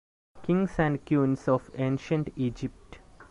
Kings 0.41 0.79
and 0.79 1.05
Queens 1.05 1.47
of 1.47 1.69
Ancient 1.75 2.29
Egypt. 2.35 2.97